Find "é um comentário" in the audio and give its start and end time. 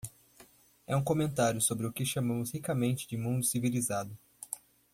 0.87-1.61